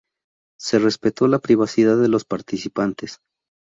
Se 0.59 0.79
respetó 0.79 1.27
la 1.27 1.37
privacidad 1.37 1.95
de 2.01 2.07
los 2.07 2.25
participantes. 2.25 3.19